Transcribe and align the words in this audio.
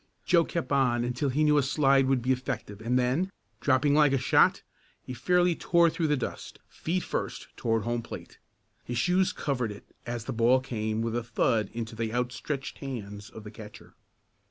Joe 0.25 0.43
kept 0.43 0.71
on 0.71 1.03
until 1.03 1.29
he 1.29 1.43
knew 1.43 1.59
a 1.59 1.61
slide 1.61 2.07
would 2.07 2.23
be 2.23 2.31
effective 2.31 2.81
and 2.81 2.97
then, 2.97 3.31
dropping 3.59 3.93
like 3.93 4.13
a 4.13 4.17
shot, 4.17 4.63
he 4.99 5.13
fairly 5.13 5.55
tore 5.55 5.91
through 5.91 6.07
the 6.07 6.17
dust, 6.17 6.57
feet 6.67 7.03
first, 7.03 7.49
toward 7.55 7.83
home 7.83 8.01
plate. 8.01 8.39
His 8.83 8.97
shoes 8.97 9.31
covered 9.31 9.71
it 9.71 9.85
as 10.07 10.25
the 10.25 10.33
ball 10.33 10.59
came 10.59 11.03
with 11.03 11.15
a 11.15 11.21
thud 11.23 11.69
into 11.71 11.95
the 11.95 12.15
outstretched 12.15 12.79
hands 12.79 13.29
of 13.29 13.43
the 13.43 13.51
catcher. 13.51 13.93